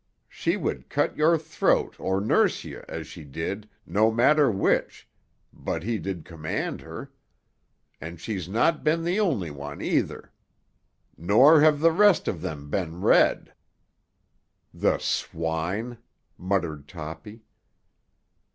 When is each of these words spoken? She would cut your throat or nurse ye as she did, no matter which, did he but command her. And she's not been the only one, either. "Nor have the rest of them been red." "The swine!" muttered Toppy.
She 0.29 0.57
would 0.57 0.89
cut 0.89 1.15
your 1.15 1.37
throat 1.37 1.95
or 1.99 2.19
nurse 2.19 2.63
ye 2.63 2.77
as 2.89 3.05
she 3.05 3.23
did, 3.23 3.69
no 3.85 4.09
matter 4.09 4.49
which, 4.49 5.07
did 5.55 5.83
he 5.83 5.99
but 5.99 6.25
command 6.25 6.81
her. 6.81 7.11
And 8.01 8.19
she's 8.19 8.49
not 8.49 8.83
been 8.83 9.03
the 9.03 9.19
only 9.19 9.51
one, 9.51 9.79
either. 9.79 10.31
"Nor 11.17 11.61
have 11.61 11.81
the 11.81 11.91
rest 11.91 12.27
of 12.27 12.41
them 12.41 12.67
been 12.71 12.99
red." 13.01 13.53
"The 14.73 14.97
swine!" 14.97 15.99
muttered 16.35 16.87
Toppy. 16.87 17.43